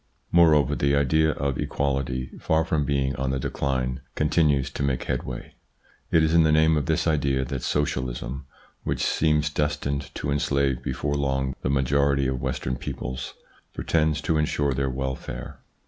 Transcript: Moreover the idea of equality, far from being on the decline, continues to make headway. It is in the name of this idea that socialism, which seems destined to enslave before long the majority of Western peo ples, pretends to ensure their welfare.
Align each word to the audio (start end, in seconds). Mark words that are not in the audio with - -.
Moreover 0.31 0.75
the 0.75 0.95
idea 0.95 1.29
of 1.33 1.59
equality, 1.59 2.31
far 2.39 2.65
from 2.65 2.85
being 2.85 3.15
on 3.17 3.29
the 3.29 3.37
decline, 3.37 4.01
continues 4.15 4.71
to 4.71 4.81
make 4.81 5.03
headway. 5.03 5.53
It 6.09 6.23
is 6.23 6.33
in 6.33 6.41
the 6.41 6.51
name 6.51 6.75
of 6.75 6.87
this 6.87 7.05
idea 7.05 7.45
that 7.45 7.61
socialism, 7.61 8.47
which 8.83 9.03
seems 9.05 9.51
destined 9.51 10.09
to 10.15 10.31
enslave 10.31 10.81
before 10.81 11.13
long 11.13 11.53
the 11.61 11.69
majority 11.69 12.25
of 12.25 12.41
Western 12.41 12.77
peo 12.77 12.95
ples, 12.95 13.35
pretends 13.75 14.21
to 14.21 14.39
ensure 14.39 14.73
their 14.73 14.89
welfare. 14.89 15.59